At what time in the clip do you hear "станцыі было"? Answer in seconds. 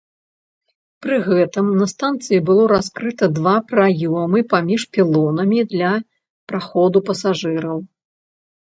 1.93-2.63